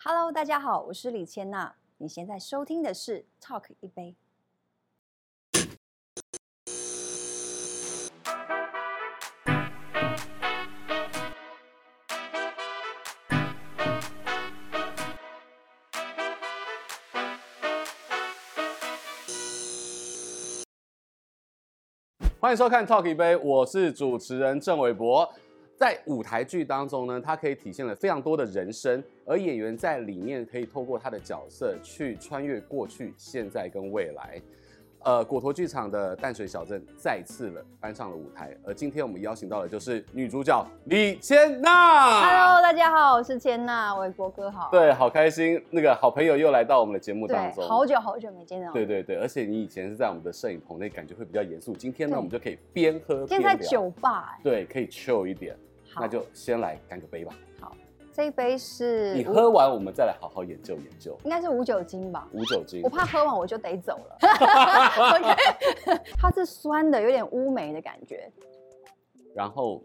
[0.00, 1.74] Hello，大家好，我是李千娜。
[1.96, 4.14] 你现在收听的是 Talk 一杯。
[22.38, 25.34] 欢迎收看 Talk 一杯，我是主持人郑伟博。
[25.78, 34.42] 在舞台剧当中呢，它可以体现了非常多的人生，而演员在里面可以透过他的角色去穿越过去、现在跟未来。
[35.04, 42.22] 呃，果陀剧场的淡水小镇再次了搬上了舞台，而今天我们邀请到的就是女主角李千娜。
[42.22, 44.68] Hello，大家好，我是千娜，伟博哥好。
[44.72, 47.64] 对，好开心，那个好朋友又来到我们的节目当中。
[47.68, 48.72] 好久好久没见到。
[48.72, 51.72] 对对对，而且你以前是在我们的摄影棚内，感觉会比较严肃。
[51.76, 53.26] 今天呢，我们就可以边喝边聊。
[53.28, 55.56] 今天在酒吧，欸，对，可以 chill 一点。
[55.96, 57.34] 那就先来干个杯吧。
[57.60, 57.76] 好，
[58.12, 61.16] 这一杯是你喝完，我们再来好好研究研究。
[61.24, 62.28] 应该是无酒精吧？
[62.32, 62.80] 无酒精。
[62.82, 64.18] 我怕喝完我就得走了。
[65.14, 68.30] OK， 它是酸的，有点乌梅的感觉。
[69.34, 69.82] 然后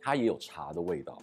[0.00, 1.16] 它也有茶的味道。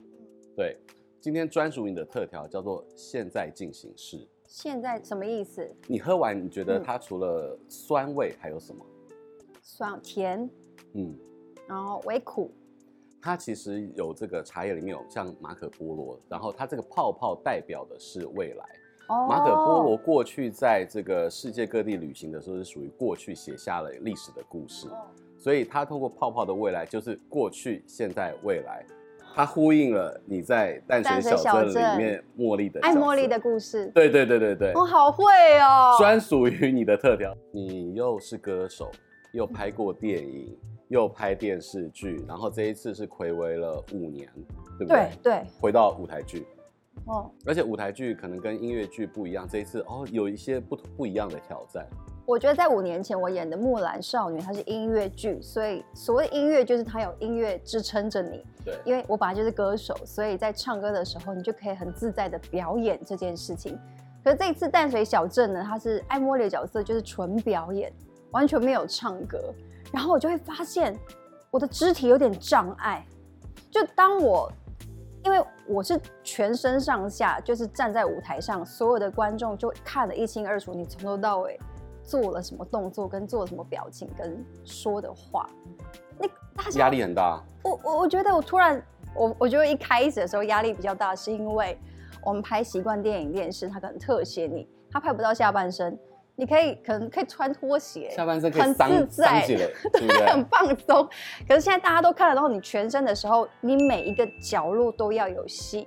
[0.56, 0.78] 对，
[1.22, 4.28] 今天专属你的特调叫做“现在进行式”。
[4.48, 5.70] 现在什么意思？
[5.88, 8.84] 你喝完，你觉得它除了酸味还有什么？
[9.62, 10.50] 酸甜，
[10.94, 11.16] 嗯，
[11.68, 12.52] 然后微苦。
[13.22, 18.66] 它其实有这个茶叶里面有像马可波罗，然后它这个泡泡代表的是未来。
[19.08, 24.88] 哦，马可波罗过去在这个世界各地旅行的时候是属于过去写下了历史的故事，
[25.38, 28.86] 所以它通过泡泡的未来就是过去、现在、未来，
[29.34, 33.88] 它呼应了你在淡水小镇里面茉莉的爱茉莉的故事。
[33.96, 35.26] 对对对对对，我好会
[35.60, 37.36] 哦，专属于你的特调。
[37.52, 38.92] 你又是歌手，
[39.34, 40.56] 又拍过电影。
[40.90, 44.28] 又拍电视剧，然后这一次是暌违了五年，
[44.78, 45.10] 对不对？
[45.24, 46.46] 对对，回到舞台剧。
[47.06, 51.88] 哦，而且舞台剧可能跟音乐剧不一样，这一次哦有一些不不一样的挑战。
[52.26, 58.44] 我觉得在五年前我演的《木兰少女》它是音乐剧，所以所谓音乐就是它有音乐支撑着你。
[58.66, 63.80] 对，因为我本来就是歌手，所以在唱歌的时候你就可以很自在的表演这件事情。
[64.24, 67.92] 可是这一次淡水小镇呢，它是爱茉莉的角色，就是纯表演，
[68.32, 69.40] 完全没有唱歌。
[69.92, 70.98] 然后我就会发现
[71.52, 73.06] 我的肢体有点障碍，
[73.72, 74.52] 就当我
[75.24, 81.60] 因为我是全身上下就是站在舞台上，所有的观众就看得一清二楚，你从头到尾
[82.04, 85.50] 做了什么动作，跟做了什么表情，跟说的话，
[86.18, 87.44] 那大家压力很大。
[87.64, 88.82] 我我我觉得我突然
[89.16, 91.78] 我我觉得一开始的时候压力比较大，是因为
[92.24, 95.98] 我们拍习惯电影电视，他可能特写你，他拍不到下半身。
[96.40, 98.74] 你可以可能可以穿拖鞋，下半身可以很
[99.10, 101.06] 自在， 对，对很放松。
[101.46, 105.86] 可是现在大家都看得到你全身的时候，你每一个角落都要有戏，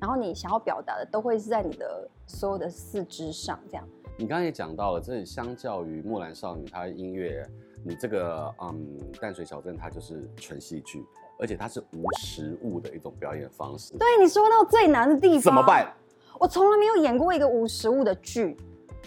[0.00, 3.84] 然后你想要表达的都会是在你的所有的四肢上这样。
[4.16, 7.44] 你刚才也讲到了，这里相较于木兰少女，它的音乐，
[7.84, 11.04] 你这个嗯淡水小镇它就是纯戏剧，
[11.36, 13.98] 而且它是无实物的一种表演方式。
[13.98, 15.92] 对，你说到最难的地方，怎么办？
[16.38, 18.56] 我从来没有演过一个无实物的剧。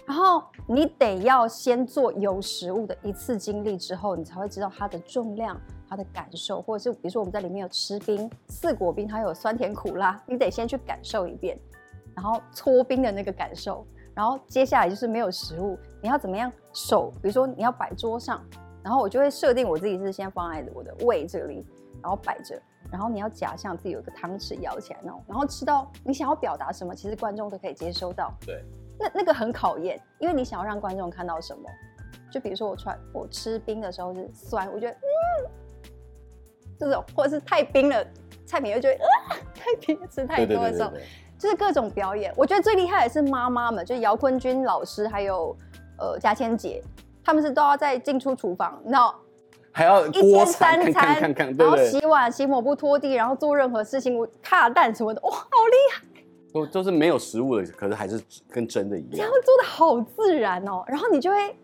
[0.06, 5.60] 然后你得要先做有食物的一次经历之后，你才会知道它的重量、
[5.90, 11.58] 它的感受，或者是比如说我们在里面有吃冰、四果冰，它有酸甜苦辣，你得先去感受一遍，
[12.16, 18.44] 然后搓冰的那个感受，然后接下来就是没有食物，你要怎么样手，比如说你要摆桌上，
[18.84, 21.66] 然后我就会设定我自己是先放在我的胃这里，
[22.02, 22.62] 然后摆着，
[22.92, 28.34] 然后你要假象自己有一个汤匙舀起来那种，然后吃到你想要表达什么，其实观众都可以接收到。
[28.46, 28.62] 对。
[29.00, 31.64] 那那个很考验，因为你想要让观众看到什么，
[32.32, 35.50] 就比如说我穿我吃冰的时候是酸，我觉得嗯，
[36.80, 38.06] 这种或者是太冰了，
[38.46, 42.34] 蔡明又觉得啊太冰吃太多的时候，对对对对对，就是各种表演。
[42.38, 45.56] 我觉得最厉害的是妈妈们，就是姚坤君老师还有
[45.98, 46.82] 呃嘉千姐，
[47.24, 49.16] 他们是都要在进出厨房，你知道
[49.72, 56.04] 还要一天三餐，然后洗碗、洗抹布、拖地，然后做任何事情，我卡蛋什么的，哇，好厉害！
[56.54, 59.12] 都都是没有实物的，可是还是跟真的一样。
[59.14, 61.56] 这样做的好自然哦，然后你就会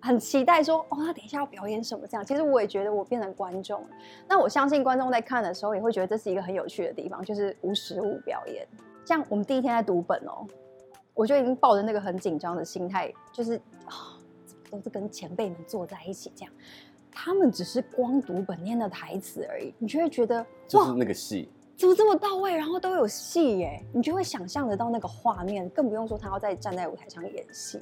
[0.00, 2.06] 很期待说，哦，他等一下要表演什么？
[2.06, 3.82] 这样，其实我也觉得我变成观众。
[4.28, 8.66] 那我相信观众在看的时候也会觉得这是一个很有趣的地方，就是无实物表演。
[9.06, 10.46] 像我们第一天在读本哦，
[11.14, 14.20] 我就已经抱着那个很紧张的心态，就是啊，
[14.70, 16.52] 都是跟前辈们坐在一起这样，
[17.10, 21.48] 他们只是光读本念的台词而已，你就会觉得就是那个戏。
[21.76, 22.54] 怎么这么到位？
[22.54, 27.80] 然后都有戏耶，你就会想象得到那个画面，更不用说他要再站在舞台上演戏。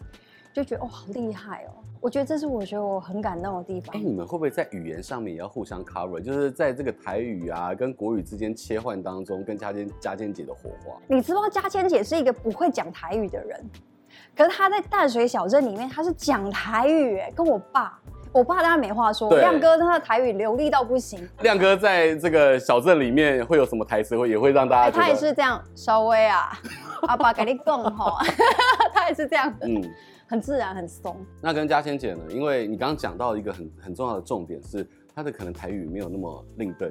[0.55, 1.81] 就觉得哦，好厉害哦。
[1.99, 3.97] 我觉得这是我觉得我很感动的地方。
[3.97, 6.21] 哎，你们会不会在语言上面也要互相 cover？
[6.21, 10.95] 就是在这个台语啊跟国语之间切换当中，跟嘉千嘉千姐的火花。
[11.09, 13.65] 你知道嘉千姐是一个不会讲台语的人，
[14.37, 17.99] 可是她在淡水小镇里面，她是讲台语，哎，跟我爸，
[18.33, 19.29] 我爸当然没话说。
[19.39, 21.29] 亮哥他的台语流利到不行。
[21.43, 24.91] 亮哥在这个小镇里面会有什么台词，会也会让大家？
[24.91, 26.53] 他也是这样，稍微啊，
[27.09, 28.25] 阿爸给你讲哈，
[28.93, 29.67] 他也是这样的。
[29.69, 29.83] 嗯。
[30.29, 31.15] 很自然，很松。
[31.43, 32.21] 那跟嘉千姐呢？
[32.31, 36.91] 因为你刚刚讲到一个很很重要的重点是，他的可能台语没有那么令邓。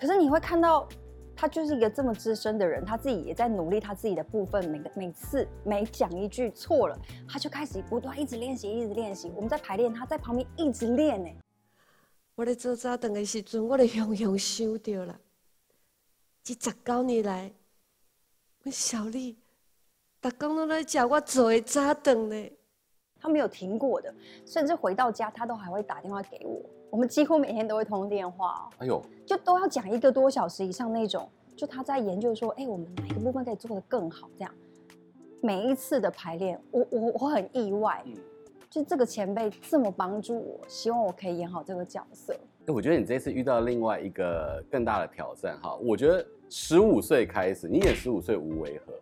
[0.00, 0.84] 可是你会看到，
[1.36, 4.68] 他就是一个这么资深的人，他自己也在努力他自己的部分。
[4.70, 6.98] 每个每次每讲一句错了，
[7.28, 9.30] 他就开始不断一直练习，一直练习。
[9.34, 11.30] 我们在排练，他在旁边一直练呢。
[12.36, 15.20] 我在做早顿的时阵，我就雄雄想到了，
[16.42, 17.52] 这十九年来，
[18.64, 19.38] 我小丽，
[20.20, 22.50] 大家都在叫我做的早顿呢。
[23.24, 26.60] 他没有停过的，甚至回到家他都还会打电话给我。
[26.90, 28.68] 我们几乎每天都会通电话哦。
[28.80, 31.26] 哎呦，就都要讲一个多小时以上那种。
[31.56, 34.28] 就他在研究说，哎，我们哪一个部分可以做得更好？
[34.36, 34.54] 这样，
[35.40, 38.12] 每一次的排练，我我我很意外，嗯，
[38.68, 42.36] 就这个前辈这么帮助我，希望我可以演好这个角色。
[42.66, 45.74] 我觉得你这次遇到另外一个更大的挑战哈。
[45.76, 48.92] 我觉得十五岁开始，你演十五岁无违和。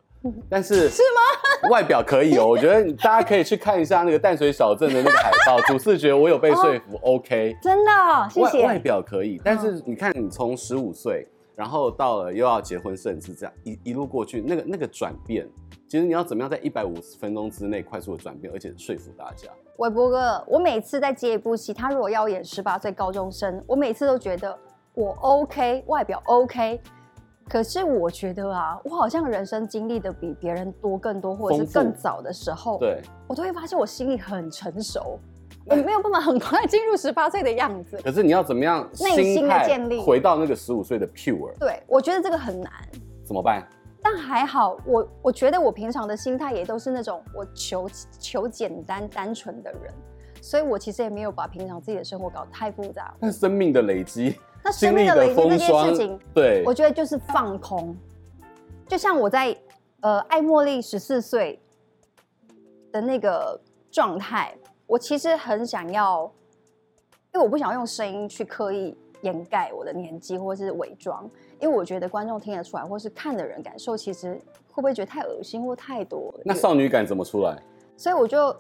[0.49, 1.69] 但是是吗？
[1.71, 7.91] 外表可以哦，我觉得大家可以去看一下那个淡水小镇的那个海报， 主视觉我有被说服，OK，真的，
[8.31, 8.65] 谢谢。
[8.65, 15.49] 外表可以，但是你看你从十五岁，然后到了又要结婚甚至这样一一路过去，那个那个转变，
[15.89, 19.49] 其实你要怎么样在一百五十分钟之内快速的转变，而且说服大家。
[19.79, 24.57] 韦伯哥，我每次在接一部戏，他如果要演十八岁高中生，我每次都觉得
[24.95, 26.81] 我 OK，外表 OK。
[27.53, 35.19] 可是我觉得啊，我好像人生经历的比别人多更多，或者是更早的时候，对，我都会发现我心里很成熟，
[35.67, 38.01] 我没有办法很快进入十八岁的样子。
[38.03, 41.53] 可是你要怎么样内心的建立，回到那个十五岁的 pure？
[41.59, 42.73] 对，我觉得这个很难。
[43.23, 43.63] 怎么办？
[44.03, 47.87] 但还好，我我觉得我平常的心态也都是那种我求
[48.19, 49.93] 求简单单纯的人，
[50.41, 53.13] 所以我其实也没有把平常自己的生活搞得太复杂。
[53.21, 54.37] 但生命的累积。
[54.65, 57.97] 那生命的累积这件事情，对，我觉得就是放空。
[58.87, 59.57] 就像我在
[60.01, 61.61] 呃爱茉莉十四岁
[62.93, 63.61] 的那个
[63.91, 64.57] 状态，
[64.87, 66.31] 我其实很想要，
[67.33, 71.29] 因为我不想用声音去刻意掩盖我的年纪或是伪装，
[71.61, 74.35] 因为我觉得观众听得出来，或是看的人感受，其实
[74.71, 76.33] 会不会觉得太恶心或太多？
[76.45, 77.61] 那少女感怎么出来？
[77.97, 78.55] 所以我就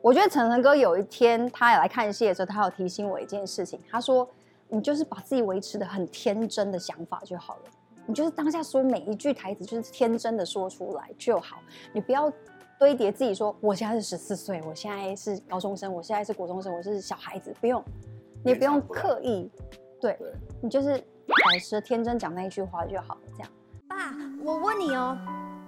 [0.00, 4.26] 我觉得晨晨哥有一天他也来看戏的时候，他有提醒我一件事情，他说。
[4.68, 7.62] 你就是把自己维持的很天真的想法就好了，
[8.06, 11.58] 你就是当下说每一句台词就是天真的说出来就好，
[11.92, 12.32] 你不要
[12.78, 17.82] 堆叠自己说我现在是十四岁，我现在是高中生，我现在是国中生，我是小孩子，不用，
[18.44, 19.50] 你不用刻意，
[20.00, 20.18] 对，
[20.60, 23.50] 你就是保持天真讲那一句话就好了，这样。
[23.88, 24.12] 爸，
[24.44, 25.16] 我问你哦，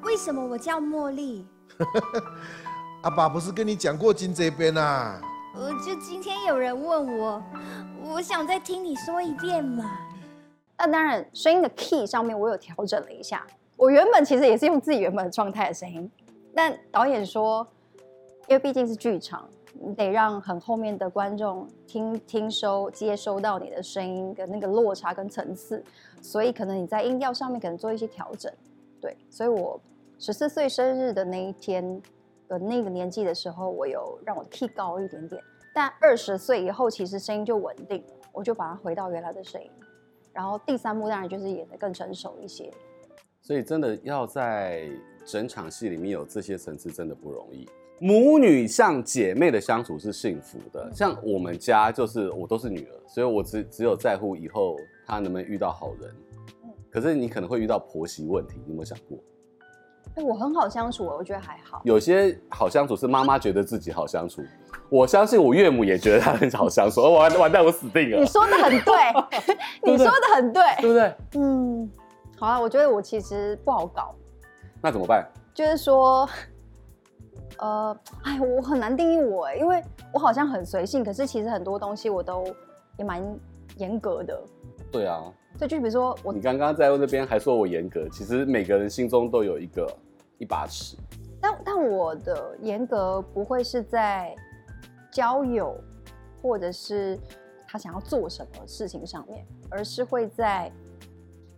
[0.02, 1.46] 为什么我叫茉莉？
[3.02, 5.20] 阿爸不是跟你讲过金这边啊？
[5.60, 7.42] 我，就今天有人问我。
[8.04, 9.84] 我想再听你说一遍嘛。
[10.76, 13.44] 那当然，声音的 key 上面我有调整了一下。
[13.76, 16.08] 我原本其实也是用自己原本的状态的声音，
[16.54, 17.66] 但导演说，
[18.46, 25.84] 因为毕竟是剧场，你得让很后面的观众听 听收接收到你的声音的那个落差跟层次，
[26.22, 28.52] 所以可能你在音调上面可能做一些调整。
[29.00, 29.80] 对，所以我
[30.20, 32.00] 十四岁生日的那一天
[32.48, 35.42] 的那个年纪的时候，我有让我的 key 高一点点。
[35.74, 39.70] 但二十岁以后，其实声音就稳定了，我就把它回到原来的声音。
[40.32, 42.72] 然后第三幕当然就是演得更成熟一些。
[43.40, 44.88] 所以真的要在
[45.24, 47.68] 整场戏里面有这些层次，真的不容易。
[48.00, 56.14] 母女像姐妹的相处是幸福的，像我们家就是我都是女儿，所以我只只有在乎以后她能不能遇到好人。
[56.90, 59.18] 可是你可能会遇到婆媳问题，你有没有想过？
[60.16, 61.80] 我很好相处，我觉得还好。
[61.84, 64.42] 有些好相处是妈妈觉得自己好相处，
[64.88, 67.00] 我相信我岳母也觉得她很好相处。
[67.02, 68.18] 完完蛋，我死定了。
[68.18, 68.94] 你说的很对，
[69.84, 71.14] 你说的很对，对不对？
[71.34, 71.90] 嗯，
[72.36, 74.14] 好啊，我觉得我其实不好搞。
[74.82, 75.26] 那怎么办？
[75.54, 76.28] 就是说，
[77.58, 82.44] 呃，哎，我很难定义我哎，因为我好像很随性，可是其实很多东西我都
[82.96, 83.22] 也蛮
[83.76, 84.40] 严格的。
[84.90, 85.22] 对啊。
[85.58, 89.86] 对，就比如说我，你刚刚在那边还说我严格，其实每个人心中都有一个。
[90.40, 90.96] 一把尺，
[91.40, 94.32] 但但我的严格不会是在
[95.10, 95.76] 交友，
[96.40, 97.18] 或者是
[97.66, 100.70] 他想要做什么事情上面，而是会在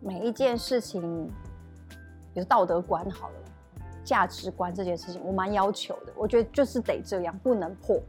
[0.01, 1.31] 每一件事情，
[2.33, 3.35] 比如道德观好了，
[4.03, 6.13] 价值观这件事情，我蛮要求的。
[6.17, 8.01] 我觉得就是得这样，不能破。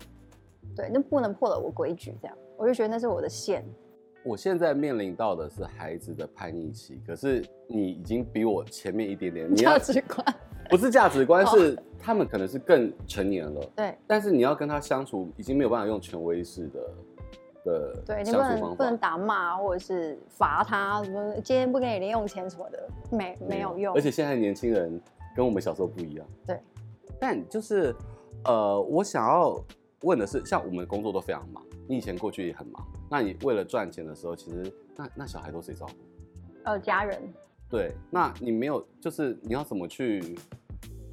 [0.73, 3.61] 对，那不能破了我规矩，这样我就觉得那是我的线。
[4.23, 9.55] 我现在面临到的是孩子的叛逆期，可是你已经比我前面一点点。
[9.55, 10.25] 价值观
[10.69, 13.61] 不是价值观， 是他们可能是更成年了。
[13.75, 16.79] 对，但是你要跟他相处，已经没有办法用权威式的
[17.65, 23.95] 的对，你不能不能打骂或者是罚他什么，今天不给你零用钱什么的，没没有用。
[23.95, 25.01] 而且现在年轻人
[25.35, 26.25] 跟我们小时候不一样。
[26.45, 26.59] 对，
[27.19, 27.95] 但就是
[28.45, 29.59] 呃，我想要
[30.03, 32.85] 问的是，像我们工作都非常忙，你以前过去也很忙。
[33.11, 35.93] 那你为了赚钱的时候，其实那那小孩都谁照顾？
[36.63, 37.21] 呃，家人。
[37.69, 40.37] 对，那你没有，就是你要怎么去？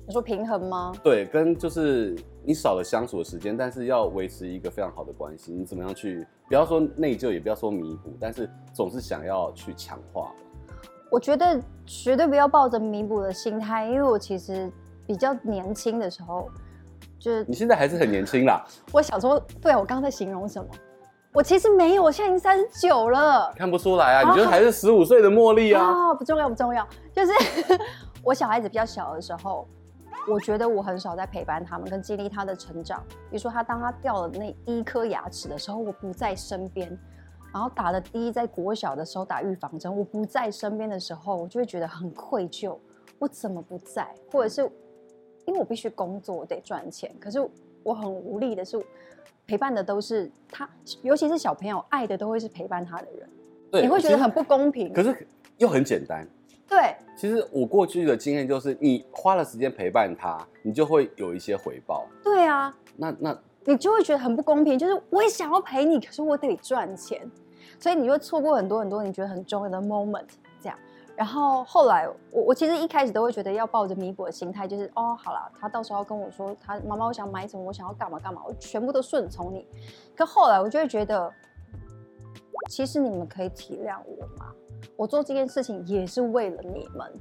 [0.06, 0.92] 你说平衡吗？
[1.02, 6.24] 对，跟就是你少了相处的时间，但是要维持一个非常好的关系，你怎么样去？
[6.46, 10.32] 不要说内疚，也不要说弥补，但是总是想要去强化。
[11.10, 14.70] 我觉得绝对不要抱着弥补的心态，因为我其实
[15.04, 16.48] 比较年轻的时候，
[17.18, 18.64] 就是你现在还是很年轻啦。
[18.92, 20.70] 我小时候，对，我刚刚在形容什么？
[21.38, 24.28] 我其实没有，我现在已经三十九了，看不出来啊！
[24.28, 25.84] 你觉得还是十五岁的茉莉啊？
[25.84, 26.84] 啊，不重要，不重要。
[27.14, 27.32] 就是
[28.24, 29.64] 我小孩子比较小的时候，
[30.28, 33.04] 我觉得我很少在陪伴他们，跟经历他的成长。
[33.30, 36.88] 比如说他当他掉了那第一颗牙齿的时候，我不在身边；
[37.54, 42.76] 然后打了第一在国小的时候打预防针，我不在身边的时候，我就会觉得很愧疚。
[43.20, 44.12] 我怎么不在？
[44.32, 44.68] 或者是
[45.46, 47.38] 因为我必须工作，我得赚钱，可是
[47.84, 48.84] 我很无力的是。
[49.46, 50.68] 陪伴的都是他，
[51.02, 53.28] 尤其是小朋友，爱的都会是陪伴他的人。
[53.70, 55.26] 对，你会觉得很不公平，可是
[55.58, 56.26] 又很简单。
[56.66, 62.06] 对，其实我过去的经验就是，你花了时间陪伴他，你就会有一些回报。
[62.22, 67.30] 对啊，那那你就会觉得很不公平，就是我也想要陪你，可是我得赚钱，
[67.78, 70.26] 所以你会错过很多很多你觉得很重要的 moment。
[71.18, 79.66] 然后后来，我我其实一开始都会觉得要抱着弥补的心态，就是哦，好了，他到时候跟我说，他妈妈我想买什么，我想要干嘛干嘛，我全部都顺从你。
[80.16, 81.28] 可后来我就会觉得，
[82.70, 84.52] 其实你们可以体谅我吗？
[84.94, 87.12] 我做这件事情也是为了你们。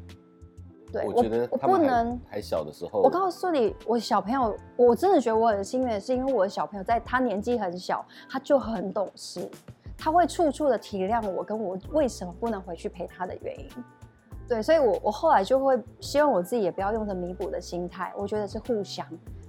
[0.94, 3.02] 对，我觉得我不能还小的时候。
[3.02, 9.50] 我告诉你，我小朋友，我真的觉得我很幸运，是因为我的小朋友在他年纪很小，他就很懂事。
[9.98, 13.70] 他会处处的体谅我，跟我为什么不能回去陪他的原因，
[14.48, 19.06] 对，所以我我后来就会希望我自己也不要用着弥补的心态，我觉得是互相。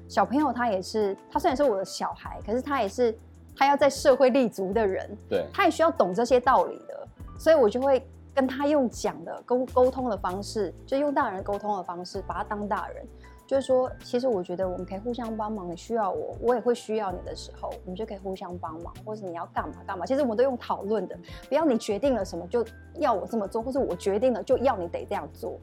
[0.08, 3.16] 小朋友他也是，他虽然是我的小孩，可是他也是
[3.54, 7.06] 他要在社会立足的人，对，他也需要懂这些道理的，
[7.38, 8.02] 所以我就会
[8.34, 13.06] 跟他用讲的沟沟通的方式，就用大人沟通的方式，把他当大人。
[13.48, 15.70] 就是说，其实我觉得我们可以互相帮忙。
[15.70, 18.94] 你需要我，我也会需要你的时候，我们就可以互相帮忙。
[19.06, 22.62] 或者你要干嘛干嘛，其实我们都用讨论的，不要你决定了什么就
[22.96, 25.58] 要我这么做，或者我决定了就要你得这样做。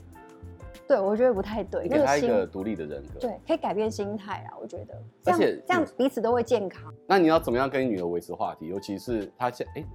[0.88, 1.88] 对，我觉得不太对。
[1.88, 4.58] 给他一个独立的人格，对，可以改变心态啊。
[4.60, 6.92] 我觉得，而且这样彼此都会健康。
[7.06, 8.66] 那你要怎么样跟你女儿维持话题？
[8.66, 9.86] 尤其是她现哎。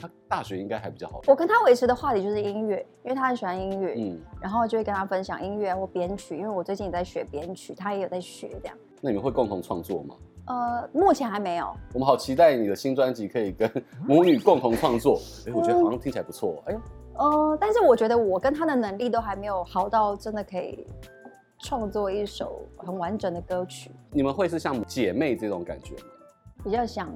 [0.00, 1.20] 他大学应该还比较好。
[1.26, 8.76] 我跟他维持的话题就是音乐，因为他很喜欢音乐，嗯，然后就会跟他分享音乐或编曲，因为我最近也在学编曲，他也有在学这样。
[9.02, 10.14] 那你们会共同创作吗？
[10.46, 11.70] 呃，目前还没有。
[11.92, 13.70] 我们好期待你的新专辑可以跟
[14.06, 16.62] 母女共同创作，哎、欸，我觉得好像听起来不错。
[16.66, 16.80] 哎呦，
[17.18, 20.86] 呃，但是我觉得我跟他的能力都还没有好到真的可以
[21.60, 23.92] 创作一首很完整的歌曲。
[24.10, 26.02] 你们会是像姐妹这种感觉吗？
[26.64, 27.08] 比较像。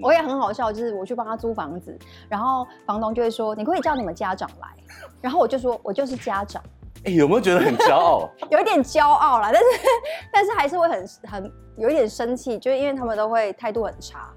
[0.00, 4.68] 我也很好笑，就是我去帮他租房子，然后房东就会说：“你可以叫你们家长来。”
[5.20, 6.62] 然后我就说：“我就是家长。”
[7.04, 8.30] 哎，有没有觉得很骄傲？
[8.48, 9.68] 有一点骄傲啦，但是
[10.32, 14.30] 但是还是会很很有一点生气，就是因为他们都会态度很差。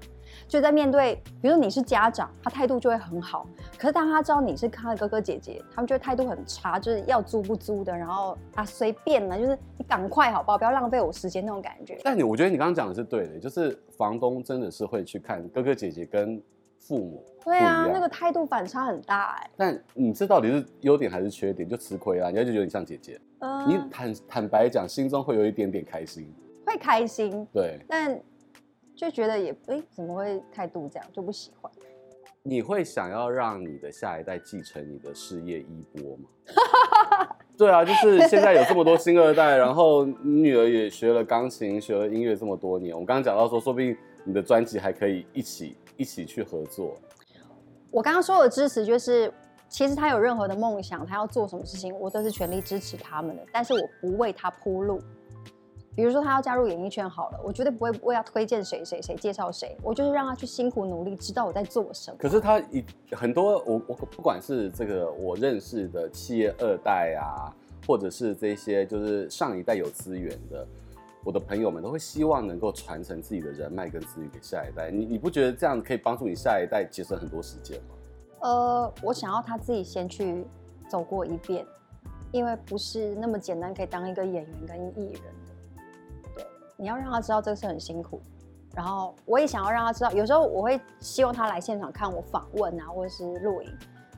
[0.48, 3.46] 就在面对，比如说你是家长，他态度就会很好。
[3.76, 11.98] 可是当他知道你是他的哥哥姐姐，他们就会态度很差，就是要租不租的，然后啊随便了，就是你赶快好不好，不要浪费我时间那种感觉。
[12.04, 16.40] 但你我觉得你刚刚讲的是对的，就是房东真的是会去看哥哥姐姐跟
[16.78, 17.24] 父母。
[17.44, 19.50] 对啊，那个态度反差很大哎。
[19.56, 21.68] 但你这到底是优点还是缺点？
[21.68, 23.20] 就吃亏啦，人家就觉得你像姐姐。
[23.40, 23.68] 嗯。
[23.68, 26.32] 你坦坦白讲，心中会有一点点开心。
[26.64, 27.44] 会开心。
[27.52, 27.80] 对。
[27.88, 28.16] 但。
[28.96, 31.70] 就觉得也哎，怎么会态度这样，就不喜欢。
[32.42, 36.28] 你会想要让你的下一代继承你的事业衣钵吗？
[37.58, 42.94] 对啊，就是现在有这么多新二代，然后你女儿也学了钢琴，学了音乐这么多年。
[42.94, 46.96] 我刚刚讲到说，说不定你的专辑还可以一起一起去合作。
[47.90, 49.32] 我刚刚说的支持，就是
[49.68, 55.00] 其实他有任何的梦想，他要做什么事情，我都是全力支持他们的，但是我不为他铺路。
[55.96, 62.16] 比如说他要加入演艺圈好了，我绝对不会为他推荐谁谁谁介绍谁，我就是让他去辛苦努力，知道我在做什么。
[62.20, 67.48] 可是他一很多我我不管是这个我认识的企业二代啊，
[67.86, 70.68] 或者是这些就是上一代有资源的，
[71.24, 74.90] 我的朋友们都会希望能够传承自己的人脉跟资源给下一代。
[74.90, 77.94] 你你不觉得这样可以帮助你下一代节省很多时间吗？
[78.40, 80.44] 呃，我想要他自己先去
[80.90, 81.66] 走过一遍，
[82.32, 85.55] 因为不是那么简单可以当一个演员跟艺人的。
[86.76, 88.20] 对，你要让他知道这个是很辛苦。
[88.74, 93.72] 然后我也想要让他知道，有时候我会希望他来现场看我访问啊，或者是录影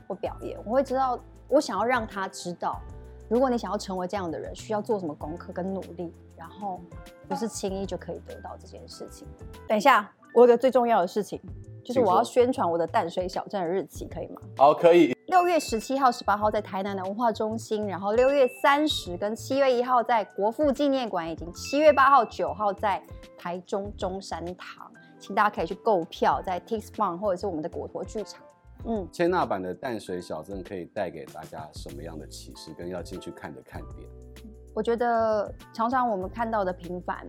[0.05, 2.81] 或表演，我会知道，我想要让他知道，
[3.29, 6.81] 如果你想要成为这样的人，需要做什么功课跟努力，然后
[7.27, 9.25] 不是轻易就可以得到这件事情。
[9.65, 11.41] 等一下，我有个最重要的事情，
[11.85, 14.41] 就是我要宣传我的淡水小镇的日期，可以吗？
[14.57, 15.15] 好，可以。
[15.39, 23.01] 六月十七号、十八号在台南的文化中心，然后六月三十跟七月一号在国父纪念馆，以及七月八号、九号在
[23.37, 28.41] 台中中山堂，请大家可以去购票，在 TixFun 或者是我们的果陀剧场。
[28.83, 34.09] 嗯，千纳版的淡水小镇可以带给大家什么样的启示，跟要进去看的看点？
[34.75, 37.25] 我觉得常常我们看到的平凡，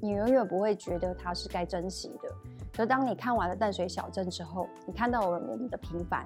[0.00, 2.28] 你永远不会觉得它是该珍惜的。
[2.72, 6.24] 可是当你看完了淡水小镇之后，你看到了我们的平凡，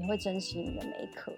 [0.00, 1.30] 你会珍惜你的每一刻。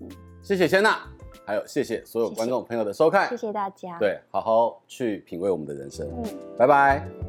[0.00, 0.08] 嗯，
[0.40, 1.00] 谢谢千娜，
[1.44, 3.98] 还有谢谢所有观众朋友的收看，谢谢，谢谢大家。
[3.98, 6.06] 对，好好去品味我们的人生。
[6.16, 6.24] 嗯，
[6.56, 7.25] 拜拜。